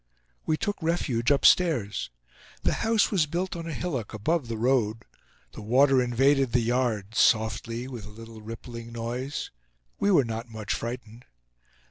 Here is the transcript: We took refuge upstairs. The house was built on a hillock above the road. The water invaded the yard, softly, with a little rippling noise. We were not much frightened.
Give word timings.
We 0.47 0.57
took 0.57 0.81
refuge 0.81 1.29
upstairs. 1.29 2.09
The 2.63 2.73
house 2.81 3.11
was 3.11 3.27
built 3.27 3.55
on 3.55 3.67
a 3.67 3.71
hillock 3.71 4.15
above 4.15 4.47
the 4.47 4.57
road. 4.57 5.05
The 5.51 5.61
water 5.61 6.01
invaded 6.01 6.53
the 6.53 6.59
yard, 6.61 7.13
softly, 7.13 7.87
with 7.87 8.07
a 8.07 8.09
little 8.09 8.41
rippling 8.41 8.91
noise. 8.91 9.51
We 9.99 10.09
were 10.09 10.25
not 10.25 10.49
much 10.49 10.73
frightened. 10.73 11.25